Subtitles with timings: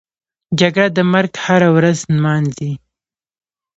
[0.59, 2.71] جګړه د مرګ هره ورځ نمانځي